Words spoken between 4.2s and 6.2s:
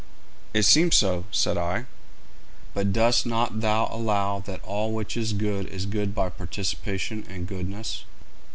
that all which is good is good